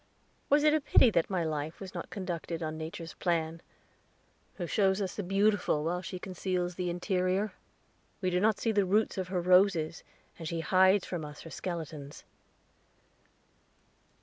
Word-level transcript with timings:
Was 0.49 0.63
it 0.63 0.73
a 0.73 0.81
pity 0.81 1.11
that 1.11 1.29
my 1.29 1.43
life 1.43 1.79
was 1.79 1.93
not 1.93 2.09
conducted 2.09 2.63
on 2.63 2.75
Nature's 2.75 3.13
plan, 3.13 3.61
who 4.55 4.65
shows 4.65 4.99
us 4.99 5.13
the 5.13 5.21
beautiful, 5.21 5.83
while 5.83 6.01
she 6.01 6.17
conceals 6.17 6.73
the 6.73 6.89
interior? 6.89 7.53
We 8.19 8.31
do 8.31 8.39
not 8.39 8.57
see 8.59 8.71
the 8.71 8.83
roots 8.85 9.19
of 9.19 9.27
her 9.27 9.41
roses, 9.41 10.03
and 10.39 10.47
she 10.47 10.61
hides 10.61 11.05
from 11.05 11.23
us 11.23 11.41
her 11.41 11.51
skeletons. 11.51 12.23